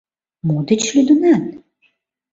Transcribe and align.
—Мо 0.47 0.57
деч 0.67 0.83
лӱдынат? 0.93 1.43